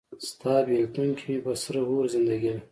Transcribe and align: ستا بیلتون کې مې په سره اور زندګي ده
ستا 0.29 0.53
بیلتون 0.67 1.09
کې 1.19 1.25
مې 1.31 1.37
په 1.45 1.51
سره 1.63 1.79
اور 1.89 2.05
زندګي 2.13 2.49
ده 2.55 2.61